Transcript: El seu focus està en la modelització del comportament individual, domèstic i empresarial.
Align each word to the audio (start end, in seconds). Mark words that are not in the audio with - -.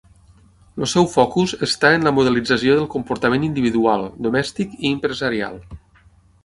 El 0.79 0.85
seu 0.93 1.05
focus 1.15 1.53
està 1.67 1.91
en 1.97 2.09
la 2.09 2.13
modelització 2.21 2.79
del 2.81 2.89
comportament 2.97 3.47
individual, 3.51 4.09
domèstic 4.29 4.77
i 4.81 4.85
empresarial. 4.97 5.63